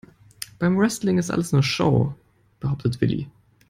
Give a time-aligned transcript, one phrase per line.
[0.57, 2.15] Beim Wrestling ist alles nur Show,
[2.59, 3.29] behauptet Willi.